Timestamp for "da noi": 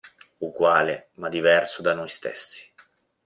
1.83-2.09